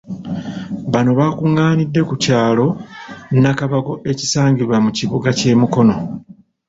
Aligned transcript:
Bano 0.91 1.11
bakungaanidde 1.19 2.01
ku 2.09 2.15
kyalo 2.23 2.67
Nakabago 3.41 3.93
ekisangibwa 4.11 4.77
mu 4.85 4.89
kibuga 4.97 5.29
ky'e 5.37 5.53
Mukono. 5.61 5.95